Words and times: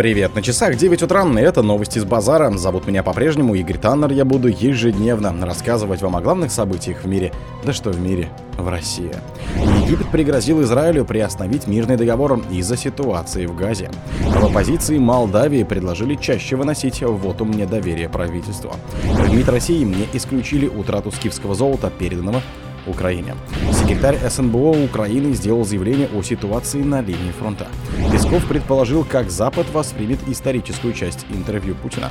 Привет, 0.00 0.34
на 0.34 0.40
часах 0.40 0.76
9 0.76 1.02
утра, 1.02 1.26
и 1.30 1.42
это 1.42 1.60
новости 1.60 1.98
с 1.98 2.06
базара. 2.06 2.50
Зовут 2.56 2.86
меня 2.86 3.02
по-прежнему 3.02 3.54
Игорь 3.54 3.76
Таннер, 3.76 4.12
я 4.12 4.24
буду 4.24 4.48
ежедневно 4.48 5.44
рассказывать 5.44 6.00
вам 6.00 6.16
о 6.16 6.22
главных 6.22 6.52
событиях 6.52 7.02
в 7.02 7.06
мире. 7.06 7.34
Да 7.66 7.74
что 7.74 7.90
в 7.90 8.00
мире, 8.00 8.30
в 8.56 8.66
России. 8.66 9.12
Египет 9.84 10.08
пригрозил 10.08 10.62
Израилю 10.62 11.04
приостановить 11.04 11.66
мирный 11.66 11.98
договор 11.98 12.40
из-за 12.50 12.78
ситуации 12.78 13.44
в 13.44 13.54
Газе. 13.54 13.90
В 14.22 14.46
оппозиции 14.46 14.96
Молдавии 14.96 15.64
предложили 15.64 16.14
чаще 16.14 16.56
выносить 16.56 17.02
вотум 17.02 17.50
недоверия 17.50 18.08
правительству. 18.08 18.72
В 19.04 19.34
МИД 19.34 19.50
России 19.50 19.84
не 19.84 20.08
исключили 20.14 20.66
утрату 20.66 21.10
скифского 21.10 21.54
золота, 21.54 21.90
переданного 21.90 22.40
Украине. 22.86 23.34
Секретарь 23.72 24.18
СНБО 24.28 24.84
Украины 24.84 25.32
сделал 25.34 25.64
заявление 25.64 26.08
о 26.14 26.22
ситуации 26.22 26.82
на 26.82 27.00
линии 27.00 27.32
фронта. 27.38 27.68
Песков 28.12 28.46
предположил, 28.46 29.04
как 29.04 29.30
Запад 29.30 29.66
воспримет 29.72 30.18
историческую 30.28 30.92
часть 30.92 31.26
интервью 31.30 31.74
Путина. 31.74 32.10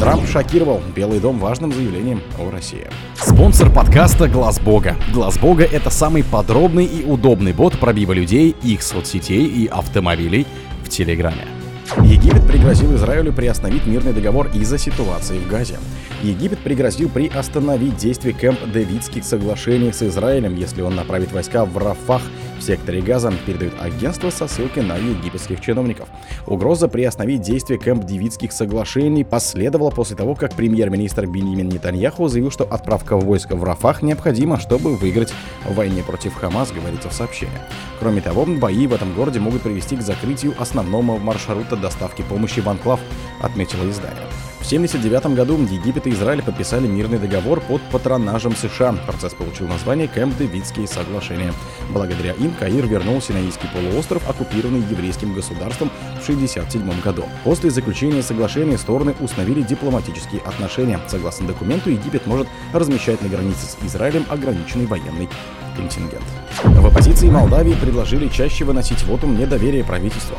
Трамп 0.00 0.26
шокировал 0.26 0.80
Белый 0.94 1.20
дом 1.20 1.38
важным 1.38 1.72
заявлением 1.72 2.22
о 2.38 2.50
России. 2.50 2.86
Спонсор 3.16 3.72
подкаста 3.72 4.28
«Глаз 4.28 4.60
Бога». 4.60 4.96
«Глаз 5.12 5.38
Бога»— 5.38 5.64
это 5.72 5.90
самый 5.90 6.24
подробный 6.24 6.84
и 6.84 7.04
удобный 7.04 7.52
бот 7.52 7.78
пробива 7.78 8.12
людей, 8.12 8.54
их 8.62 8.82
соцсетей 8.82 9.46
и 9.46 9.66
автомобилей 9.66 10.46
в 10.84 10.88
Телеграме. 10.88 11.57
Египет 11.96 12.46
пригрозил 12.46 12.94
Израилю 12.96 13.32
приостановить 13.32 13.86
мирный 13.86 14.12
договор 14.12 14.50
из-за 14.52 14.76
ситуации 14.76 15.38
в 15.38 15.48
Газе. 15.48 15.78
Египет 16.22 16.58
пригрозил 16.58 17.08
приостановить 17.08 17.96
действие 17.96 18.34
Кэмп 18.34 18.72
Дэвидских 18.72 19.24
соглашений 19.24 19.92
с 19.92 20.02
Израилем, 20.02 20.54
если 20.54 20.82
он 20.82 20.94
направит 20.94 21.32
войска 21.32 21.64
в 21.64 21.78
Рафах 21.78 22.22
в 22.58 22.62
секторе 22.62 23.00
Газа, 23.00 23.32
передают 23.46 23.74
агентство 23.80 24.30
со 24.30 24.48
ссылкой 24.48 24.82
на 24.82 24.96
египетских 24.96 25.60
чиновников. 25.60 26.08
Угроза 26.46 26.88
приостановить 26.88 27.42
действие 27.42 27.78
Кэмп 27.78 28.04
Дэвидских 28.04 28.52
соглашений 28.52 29.24
последовала 29.24 29.90
после 29.90 30.16
того, 30.16 30.34
как 30.34 30.54
премьер-министр 30.54 31.24
Бенjamin 31.24 31.72
Нетаньяху 31.72 32.28
заявил, 32.28 32.50
что 32.50 32.64
отправка 32.64 33.16
войска 33.16 33.56
в 33.56 33.64
Рафах 33.64 34.02
необходима, 34.02 34.58
чтобы 34.58 34.96
выиграть 34.96 35.32
в 35.64 35.74
войне 35.74 36.02
против 36.02 36.34
Хамас, 36.34 36.72
говорится 36.72 37.08
в 37.08 37.12
сообщении. 37.12 37.58
Кроме 38.00 38.20
того, 38.20 38.44
бои 38.46 38.86
в 38.86 38.94
этом 38.94 39.14
городе 39.14 39.40
могут 39.40 39.62
привести 39.62 39.96
к 39.96 40.02
закрытию 40.02 40.54
основного 40.58 41.18
маршрута 41.18 41.76
доставки 41.76 42.22
помощи 42.22 42.60
в 42.60 42.68
Анклав, 42.68 43.00
отметило 43.40 43.88
издание. 43.88 44.26
В 44.68 44.70
1979 44.70 45.34
году 45.34 45.56
Египет 45.74 46.06
и 46.06 46.10
Израиль 46.10 46.42
подписали 46.42 46.86
мирный 46.86 47.18
договор 47.18 47.62
под 47.62 47.80
патронажем 47.90 48.54
США. 48.54 48.92
Процесс 49.06 49.32
получил 49.32 49.66
название 49.66 50.10
Кэмп-Дэвидские 50.14 50.86
соглашения. 50.86 51.54
Благодаря 51.88 52.32
им 52.32 52.52
Каир 52.52 52.86
вернул 52.86 53.22
Синайский 53.22 53.66
полуостров, 53.72 54.28
оккупированный 54.28 54.80
еврейским 54.90 55.32
государством 55.32 55.88
в 55.88 56.28
1967 56.28 57.00
году. 57.00 57.24
После 57.44 57.70
заключения 57.70 58.22
соглашения 58.22 58.76
стороны 58.76 59.14
установили 59.20 59.62
дипломатические 59.62 60.42
отношения. 60.42 61.00
Согласно 61.08 61.46
документу, 61.46 61.88
Египет 61.88 62.26
может 62.26 62.46
размещать 62.74 63.22
на 63.22 63.30
границе 63.30 63.64
с 63.64 63.78
Израилем 63.86 64.26
ограниченный 64.28 64.84
военный 64.84 65.30
контингент. 65.78 66.24
В 66.62 66.86
оппозиции 66.86 67.30
Молдавии 67.30 67.72
предложили 67.72 68.28
чаще 68.28 68.66
выносить 68.66 69.02
вотум 69.04 69.38
недоверия 69.38 69.82
правительству. 69.82 70.36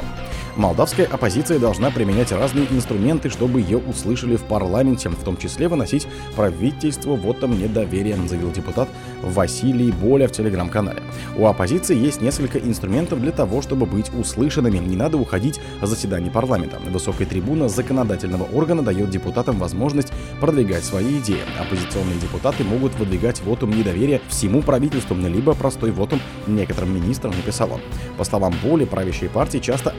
Молдавская 0.59 1.07
оппозиция 1.07 1.57
должна 1.57 1.89
применять 1.89 2.33
разные 2.33 2.65
инструменты, 2.69 3.29
чтобы 3.29 3.61
ее 3.61 3.77
услышали 3.77 4.35
в 4.35 4.43
парламенте, 4.43 5.07
в 5.07 5.23
том 5.23 5.37
числе 5.37 5.69
выносить 5.69 6.05
правительство 6.35 7.15
вотом 7.15 7.57
недоверия, 7.57 8.17
заявил 8.27 8.51
депутат 8.51 8.89
Василий 9.23 9.89
Боля 9.89 10.27
в 10.27 10.33
телеграм-канале. 10.33 11.01
У 11.37 11.47
оппозиции 11.47 11.97
есть 11.97 12.19
несколько 12.19 12.59
инструментов 12.59 13.21
для 13.21 13.31
того, 13.31 13.61
чтобы 13.61 13.85
быть 13.85 14.11
услышанными. 14.13 14.79
Не 14.79 14.97
надо 14.97 15.17
уходить 15.17 15.61
с 15.81 15.87
заседаний 15.87 16.29
парламента. 16.29 16.77
Высокая 16.91 17.25
трибуна 17.25 17.69
законодательного 17.69 18.43
органа 18.43 18.81
дает 18.81 19.09
депутатам 19.11 19.59
возможность 19.59 20.11
продвигать 20.41 20.83
свои 20.83 21.19
идеи. 21.19 21.39
Оппозиционные 21.57 22.19
депутаты 22.19 22.65
могут 22.65 22.93
выдвигать 22.95 23.39
вотум 23.43 23.69
недоверия 23.69 24.19
всему 24.27 24.61
правительству, 24.61 25.15
либо 25.15 25.53
простой 25.53 25.91
вотум 25.91 26.19
некоторым 26.47 26.93
министрам, 26.93 27.31
написал 27.31 27.71
он. 27.71 27.79
По 28.17 28.25
словам 28.25 28.53
Боли, 28.61 28.83
правящая 28.83 29.29
партия 29.29 29.61
часто 29.61 29.93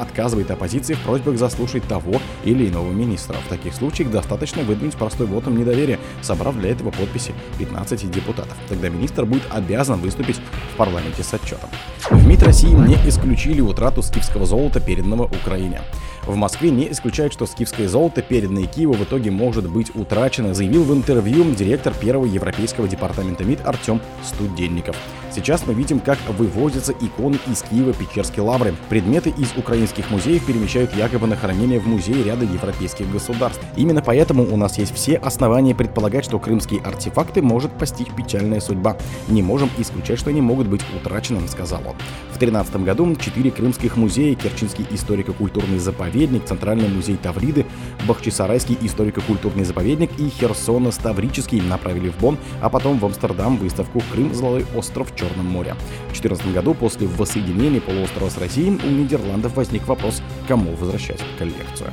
отказывает 0.50 0.60
оппозиции 0.60 0.94
в 0.94 1.00
просьбах 1.00 1.38
заслушать 1.38 1.84
того 1.84 2.20
или 2.44 2.68
иного 2.68 2.92
министра. 2.92 3.36
В 3.46 3.48
таких 3.48 3.74
случаях 3.74 4.10
достаточно 4.10 4.62
выдвинуть 4.62 4.94
простой 4.94 5.26
вотом 5.26 5.58
недоверия, 5.58 5.98
собрав 6.22 6.56
для 6.58 6.70
этого 6.70 6.90
подписи 6.90 7.32
15 7.58 8.10
депутатов. 8.10 8.56
Тогда 8.68 8.88
министр 8.88 9.24
будет 9.24 9.42
обязан 9.50 10.00
выступить 10.00 10.36
в 10.74 10.76
парламенте 10.76 11.22
с 11.22 11.34
отчетом. 11.34 11.70
В 12.10 12.26
МИД 12.26 12.42
России 12.42 12.68
не 12.68 12.96
исключили 13.08 13.60
утрату 13.60 14.02
скифского 14.02 14.46
золота, 14.46 14.80
переданного 14.80 15.24
Украине. 15.24 15.80
В 16.26 16.36
Москве 16.36 16.70
не 16.70 16.90
исключают, 16.92 17.32
что 17.32 17.46
скифское 17.46 17.88
золото, 17.88 18.22
переданное 18.22 18.66
Киеву, 18.66 18.92
в 18.92 19.02
итоге 19.02 19.30
может 19.30 19.68
быть 19.68 19.94
утрачено, 19.94 20.54
заявил 20.54 20.84
в 20.84 20.94
интервью 20.94 21.44
директор 21.54 21.94
первого 21.94 22.26
европейского 22.26 22.88
департамента 22.88 23.44
МИД 23.44 23.66
Артем 23.66 24.00
Студенников. 24.22 24.96
Сейчас 25.32 25.66
мы 25.66 25.74
видим, 25.74 26.00
как 26.00 26.18
вывозятся 26.28 26.92
иконы 26.92 27.38
из 27.50 27.62
Киева 27.62 27.92
Печерские 27.92 28.42
лавры. 28.42 28.74
Предметы 28.88 29.30
из 29.30 29.52
украинских 29.56 30.10
музеев 30.10 30.39
перемещают 30.42 30.94
якобы 30.94 31.26
на 31.26 31.36
хранение 31.36 31.80
в 31.80 31.86
музее 31.86 32.22
ряда 32.24 32.44
европейских 32.44 33.10
государств. 33.10 33.62
Именно 33.76 34.02
поэтому 34.02 34.42
у 34.42 34.56
нас 34.56 34.78
есть 34.78 34.94
все 34.94 35.16
основания 35.16 35.74
предполагать, 35.74 36.24
что 36.24 36.38
крымские 36.38 36.80
артефакты 36.80 37.42
может 37.42 37.72
постичь 37.72 38.08
печальная 38.16 38.60
судьба. 38.60 38.96
Не 39.28 39.42
можем 39.42 39.70
исключать, 39.78 40.18
что 40.18 40.30
они 40.30 40.40
могут 40.40 40.66
быть 40.66 40.82
утрачены, 40.96 41.46
сказал 41.48 41.80
он. 41.80 41.94
В 42.32 42.38
2013 42.38 42.76
году 42.76 43.16
четыре 43.16 43.50
крымских 43.50 43.96
музея, 43.96 44.34
Керченский 44.34 44.86
историко-культурный 44.90 45.78
заповедник, 45.78 46.44
Центральный 46.44 46.88
музей 46.88 47.16
Тавриды, 47.16 47.66
Бахчисарайский 48.06 48.78
историко-культурный 48.80 49.64
заповедник 49.64 50.10
и 50.18 50.28
Херсоно-Ставрический 50.28 51.60
направили 51.66 52.08
в 52.08 52.18
Бонн, 52.18 52.38
а 52.60 52.68
потом 52.68 52.98
в 52.98 53.04
Амстердам 53.04 53.56
выставку 53.56 54.02
«Крым. 54.12 54.34
Золотой 54.34 54.66
остров 54.74 55.14
Черном 55.16 55.46
море». 55.46 55.74
В 56.08 56.20
2014 56.20 56.52
году 56.52 56.74
после 56.74 57.06
воссоединения 57.06 57.80
полуострова 57.80 58.30
с 58.30 58.38
Россией 58.38 58.70
у 58.70 58.90
Нидерландов 58.90 59.56
возник 59.56 59.86
вопрос, 59.86 60.22
кому 60.48 60.74
возвращать 60.74 61.20
коллекцию. 61.38 61.92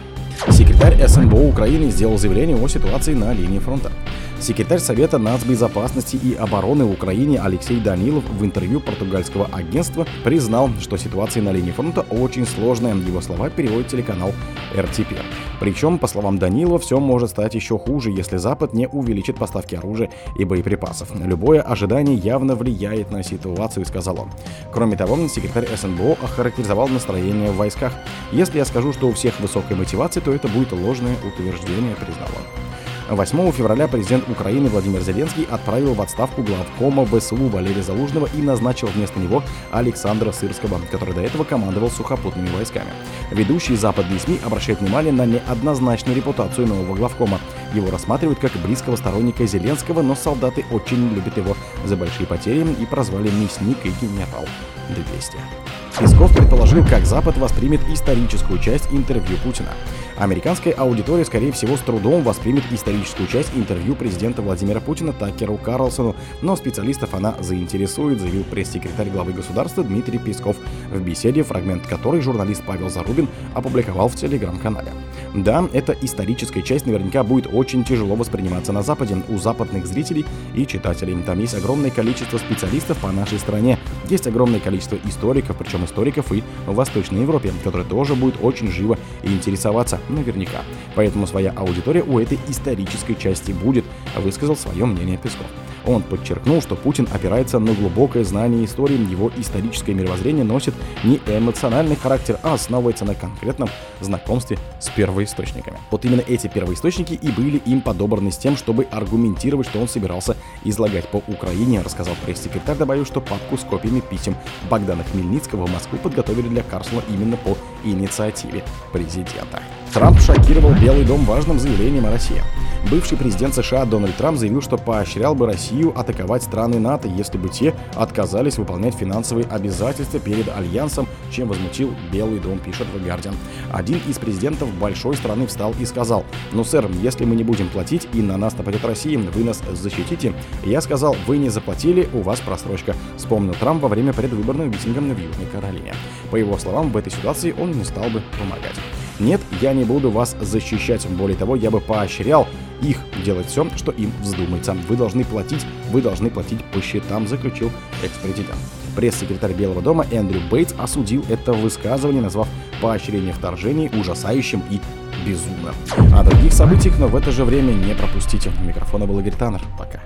Секретарь 0.52 1.06
СНБО 1.08 1.36
Украины 1.50 1.90
сделал 1.90 2.18
заявление 2.18 2.58
о 2.58 2.68
ситуации 2.68 3.14
на 3.14 3.34
линии 3.34 3.60
фронта. 3.60 3.92
Секретарь 4.40 4.80
Совета 4.80 5.18
нацбезопасности 5.18 6.16
и 6.16 6.36
обороны 6.36 6.86
в 6.86 6.92
Украине 6.92 7.40
Алексей 7.42 7.80
Данилов 7.80 8.24
в 8.30 8.46
интервью 8.46 8.80
португальского 8.80 9.50
агентства 9.52 10.06
признал, 10.24 10.70
что 10.80 10.96
ситуация 10.96 11.42
на 11.42 11.52
линии 11.52 11.72
фронта 11.72 12.02
очень 12.12 12.46
сложная. 12.46 12.94
Его 12.94 13.20
слова 13.22 13.50
переводит 13.50 13.88
телеканал 13.88 14.32
РТП. 14.78 15.14
Причем, 15.60 15.98
по 15.98 16.08
словам 16.08 16.38
Данилова, 16.38 16.78
все 16.78 17.00
может 17.00 17.32
стать 17.32 17.56
еще 17.56 17.80
хуже, 17.80 18.12
если 18.12 18.38
Запад 18.38 18.74
не 18.74 18.88
увеличит 18.88 19.38
поставки 19.38 19.74
оружия 19.74 20.12
и 20.38 20.46
боеприпасов. 20.46 21.10
Любое 21.16 21.62
ожидание 21.62 22.16
явно 22.16 22.56
влияет 22.56 23.12
на 23.12 23.24
ситуацию, 23.24 23.86
сказал 23.86 24.20
он. 24.20 24.30
Кроме 24.72 24.96
того, 24.96 25.18
секретарь 25.28 25.68
СНБО 25.76 26.18
охарактеризовал 26.24 26.88
настроение 26.88 27.52
в 27.52 27.56
войсках. 27.58 27.92
Если 28.32 28.60
я 28.60 28.66
скажу, 28.66 28.94
что 28.94 29.08
у 29.08 29.14
всех 29.14 29.40
высокая 29.40 29.76
мотивация, 29.76 30.22
то 30.22 30.32
это 30.32 30.48
будет 30.48 30.72
ложное 30.74 31.16
утверждение, 31.26 31.96
признал 31.96 32.30
он. 32.36 32.67
8 33.10 33.52
февраля 33.54 33.88
президент 33.88 34.28
Украины 34.30 34.68
Владимир 34.68 35.02
Зеленский 35.02 35.48
отправил 35.50 35.94
в 35.94 36.02
отставку 36.02 36.44
главкома 36.44 37.06
ВСУ 37.06 37.38
Валерия 37.38 37.82
Залужного 37.82 38.28
и 38.36 38.42
назначил 38.42 38.88
вместо 38.88 39.18
него 39.20 39.44
Александра 39.72 40.34
Сырского, 40.34 40.82
который 40.92 41.14
до 41.14 41.22
этого 41.22 41.46
командовал 41.46 41.90
сухопутными 41.90 42.50
войсками. 42.50 42.90
Ведущие 43.32 43.78
западные 43.78 44.20
СМИ 44.20 44.40
обращают 44.46 44.82
внимание 44.82 45.14
на 45.14 45.26
неоднозначную 45.26 46.18
репутацию 46.18 46.68
нового 46.68 46.96
главкома. 46.96 47.40
Его 47.74 47.90
рассматривают 47.92 48.40
как 48.40 48.52
близкого 48.58 48.98
сторонника 48.98 49.46
Зеленского, 49.46 50.02
но 50.02 50.14
солдаты 50.14 50.66
очень 50.72 51.14
любят 51.14 51.38
его 51.38 51.56
за 51.86 51.96
большие 51.96 52.28
потери 52.28 52.58
и 52.80 52.86
прозвали 52.86 53.30
«мясник» 53.30 53.78
и 53.86 53.90
«генерал 54.02 54.46
200». 54.90 55.87
Песков 56.00 56.32
предположил, 56.32 56.86
как 56.86 57.08
Запад 57.08 57.38
воспримет 57.38 57.82
историческую 57.92 58.60
часть 58.60 58.88
интервью 58.92 59.36
Путина. 59.44 59.70
Американская 60.16 60.74
аудитория, 60.74 61.26
скорее 61.26 61.52
всего, 61.52 61.76
с 61.76 61.80
трудом 61.80 62.24
воспримет 62.24 62.64
историческую 62.72 63.28
часть 63.28 63.50
интервью 63.56 63.96
президента 63.96 64.44
Владимира 64.44 64.80
Путина 64.80 65.12
Такеру 65.12 65.58
Карлсону, 65.58 66.16
но 66.42 66.56
специалистов 66.56 67.16
она 67.16 67.36
заинтересует, 67.40 68.20
заявил 68.20 68.44
пресс-секретарь 68.44 69.10
главы 69.10 69.34
государства 69.34 69.84
Дмитрий 69.84 70.20
Песков 70.20 70.58
в 70.92 71.00
беседе, 71.02 71.44
фрагмент 71.44 71.88
которой 71.88 72.22
журналист 72.22 72.64
Павел 72.66 72.90
Зарубин 72.90 73.28
опубликовал 73.56 74.08
в 74.08 74.16
телеграм-канале. 74.16 74.92
Да, 75.34 75.68
эта 75.74 75.94
историческая 76.02 76.62
часть 76.62 76.86
наверняка 76.86 77.24
будет 77.24 77.48
очень 77.52 77.84
тяжело 77.84 78.16
восприниматься 78.16 78.72
на 78.72 78.82
Западе 78.84 79.18
у 79.30 79.38
западных 79.38 79.86
зрителей 79.86 80.26
и 80.56 80.66
читателей. 80.66 81.16
Там 81.24 81.40
есть 81.40 81.56
огромное 81.56 81.92
количество 81.92 82.38
специалистов 82.38 82.98
по 82.98 83.12
нашей 83.12 83.40
стране, 83.40 83.78
есть 84.10 84.28
огромное 84.28 84.60
количество 84.60 84.98
историков, 85.06 85.58
причем 85.58 85.87
историков 85.88 86.32
и 86.32 86.44
в 86.68 86.76
Восточной 86.76 87.22
Европе, 87.22 87.52
которая 87.64 87.88
тоже 87.88 88.14
будет 88.14 88.36
очень 88.42 88.72
живо 88.72 88.98
и 89.24 89.28
интересоваться 89.28 90.00
наверняка. 90.10 90.62
Поэтому 90.96 91.26
своя 91.26 91.52
аудитория 91.56 92.04
у 92.04 92.20
этой 92.20 92.40
исторической 92.48 93.16
части 93.16 93.52
будет, 93.52 93.86
высказал 94.18 94.56
свое 94.56 94.86
мнение 94.86 95.18
Песков. 95.18 95.48
Он 95.88 96.04
подчеркнул, 96.04 96.62
что 96.62 96.76
Путин 96.76 97.08
опирается 97.14 97.60
на 97.60 97.74
глубокое 97.74 98.26
знание 98.26 98.66
истории, 98.66 99.10
его 99.10 99.32
историческое 99.38 99.94
мировоззрение 99.94 100.44
носит 100.44 100.74
не 101.04 101.22
эмоциональный 101.28 101.96
характер, 101.96 102.38
а 102.44 102.56
основывается 102.56 103.06
на 103.06 103.16
конкретном 103.16 103.70
знакомстве 104.02 104.60
с 104.82 104.90
первоисточниками. 104.90 105.78
Вот 105.90 106.04
именно 106.04 106.22
эти 106.28 106.48
первоисточники 106.48 107.14
и 107.14 107.32
были 107.32 107.58
им 107.60 107.80
подобраны 107.80 108.32
с 108.32 108.38
тем, 108.38 108.58
чтобы 108.58 108.84
аргументировать, 108.92 109.68
что 109.68 109.80
он 109.80 109.88
собирался 109.88 110.36
излагать 110.66 111.08
по 111.08 111.24
Украине, 111.28 111.82
рассказал 111.82 112.16
пресс-секретарь, 112.26 112.76
добавив, 112.76 113.08
что 113.08 113.22
папку 113.22 113.58
с 113.58 113.62
копиями 113.62 114.02
писем 114.02 114.36
Богдана 114.70 115.06
Хмельницкого 115.06 115.68
Москву 115.78 116.00
подготовили 116.00 116.48
для 116.48 116.64
Карсела 116.64 117.04
именно 117.08 117.38
по 117.38 117.56
инициативе 117.84 118.64
президента. 118.92 119.62
Трамп 119.94 120.20
шокировал 120.20 120.74
Белый 120.74 121.04
дом 121.06 121.24
важным 121.24 121.60
заявлением 121.60 122.08
о 122.08 122.10
России. 122.10 122.42
Бывший 122.90 123.18
президент 123.18 123.54
США 123.54 123.84
Дональд 123.84 124.16
Трамп 124.16 124.38
заявил, 124.38 124.62
что 124.62 124.78
поощрял 124.78 125.36
бы 125.36 125.46
Россию 125.46 125.92
атаковать 126.00 126.44
страны 126.44 126.80
НАТО, 126.80 127.10
если 127.10 127.38
бы 127.38 127.50
те 127.50 127.76
отказались 127.96 128.58
выполнять 128.58 128.96
финансовые 128.96 129.46
обязательства 129.46 130.22
перед 130.22 130.48
Альянсом, 130.48 131.06
чем 131.30 131.50
возмутил 131.50 131.94
Белый 132.14 132.40
дом, 132.40 132.60
пишет 132.60 132.88
The 132.96 133.06
Guardian. 133.06 133.36
Один 133.74 134.00
из 134.08 134.18
президентов 134.18 134.74
большой 134.76 135.18
страны 135.18 135.48
встал 135.48 135.76
и 135.78 135.86
сказал, 135.86 136.24
ну, 136.54 136.64
сэр, 136.64 136.90
если 137.02 137.26
мы 137.26 137.36
не 137.36 137.44
будем 137.44 137.68
платить 137.68 138.08
и 138.14 138.22
на 138.22 138.38
нас 138.38 138.58
нападет 138.58 138.86
Россия, 138.86 139.20
вы 139.20 139.44
нас 139.44 139.62
защитите. 139.74 140.34
Я 140.64 140.80
сказал, 140.80 141.18
вы 141.28 141.40
не 141.40 141.50
заплатили, 141.50 142.08
у 142.14 142.22
вас 142.22 142.40
просрочка, 142.40 142.96
вспомнил 143.18 143.54
Трамп 143.56 143.84
во 143.84 143.90
время 143.90 144.14
предвыборных 144.14 144.68
митингов 144.68 145.04
в 145.04 145.20
Южной 145.20 145.48
Каролине. 145.52 145.94
По 146.32 146.38
его 146.38 146.58
словам, 146.58 146.90
в 146.92 146.96
этой 146.96 147.12
ситуации 147.12 147.54
он 147.60 147.72
не 147.72 147.84
стал 147.84 148.06
бы 148.06 148.24
помогать. 148.40 148.76
Нет, 149.20 149.42
я 149.62 149.74
не 149.74 149.84
буду 149.84 150.12
вас 150.12 150.36
защищать. 150.40 151.08
Более 151.08 151.38
того, 151.38 151.56
я 151.56 151.72
бы 151.72 151.80
поощрял 151.80 152.48
их 152.82 153.00
делать 153.26 153.48
все, 153.48 153.68
что 153.76 153.92
им 153.92 154.12
вздумается. 154.22 154.76
Вы 154.88 154.96
должны 154.96 155.24
платить, 155.24 155.66
вы 155.92 156.02
должны 156.02 156.30
платить 156.30 156.64
по 156.66 156.82
счетам, 156.82 157.28
заключил 157.28 157.72
экс-президент. 158.04 158.58
Пресс-секретарь 158.96 159.54
Белого 159.54 159.82
дома 159.82 160.06
Эндрю 160.12 160.42
Бейтс 160.50 160.74
осудил 160.78 161.24
это 161.30 161.54
высказывание, 161.54 162.22
назвав 162.22 162.48
поощрение 162.82 163.34
вторжений 163.34 163.90
ужасающим 164.00 164.64
и 164.70 164.80
безумным. 165.26 165.74
О 166.16 166.24
других 166.24 166.54
событиях, 166.54 166.98
но 167.00 167.08
в 167.08 167.16
это 167.16 167.32
же 167.32 167.44
время 167.44 167.74
не 167.74 167.94
пропустите. 167.96 168.52
У 168.60 168.64
микрофона 168.64 169.06
был 169.06 169.20
Игорь 169.20 169.36
Таннер. 169.36 169.62
Пока. 169.78 170.02